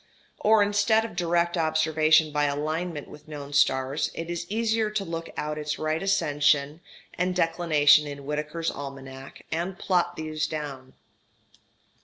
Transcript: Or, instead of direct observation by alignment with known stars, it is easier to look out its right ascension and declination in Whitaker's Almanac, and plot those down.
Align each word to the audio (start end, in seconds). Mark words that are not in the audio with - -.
Or, 0.39 0.63
instead 0.63 1.05
of 1.05 1.15
direct 1.15 1.55
observation 1.55 2.31
by 2.31 2.45
alignment 2.45 3.07
with 3.07 3.27
known 3.27 3.53
stars, 3.53 4.09
it 4.15 4.31
is 4.31 4.49
easier 4.49 4.89
to 4.89 5.05
look 5.05 5.29
out 5.37 5.59
its 5.59 5.77
right 5.77 6.01
ascension 6.01 6.81
and 7.13 7.35
declination 7.35 8.07
in 8.07 8.25
Whitaker's 8.25 8.71
Almanac, 8.71 9.45
and 9.51 9.77
plot 9.77 10.17
those 10.17 10.47
down. 10.47 10.93